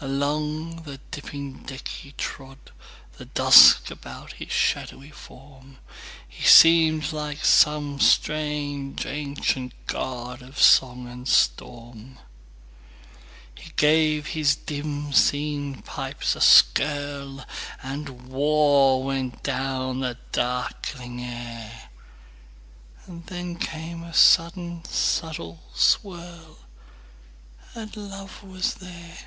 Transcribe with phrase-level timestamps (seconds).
[0.00, 2.70] Along the dipping deck he trod,
[3.14, 5.78] The dusk about his shadowy form;
[6.28, 12.20] He seemed like some strange ancient godOf song and storm.
[13.56, 21.88] He gave his dim seen pipes a skirlAnd war went down the darkling air;
[23.08, 26.60] Then came a sudden subtle swirl,
[27.74, 29.18] And love was there.